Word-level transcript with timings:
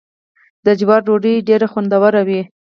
د 0.65 0.67
جوارو 0.79 1.03
ډوډۍ 1.07 1.35
ډیره 1.47 1.67
خوندوره 1.71 2.21
وي. 2.27 2.41